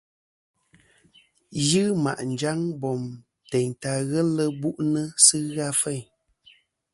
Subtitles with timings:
[1.67, 3.01] Yi ma' njaŋ bom
[3.49, 6.03] teyn ta ghelɨ bu'nɨ sɨ ghɨ a feyn.